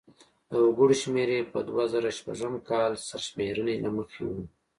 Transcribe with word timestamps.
د 0.49 0.51
وګړو 0.65 0.95
شمېر 1.01 1.29
یې 1.35 1.49
په 1.53 1.59
دوه 1.67 1.83
زره 1.93 2.09
شپږم 2.17 2.53
کال 2.69 2.91
سرشمېرنې 3.07 3.75
له 3.83 3.89
مخې 3.97 4.21
و. 4.27 4.31